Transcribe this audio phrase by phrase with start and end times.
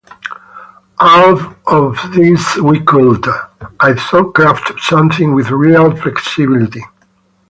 [0.99, 3.23] Out of this we could,
[3.79, 6.83] I thought, craft something with real flexibility.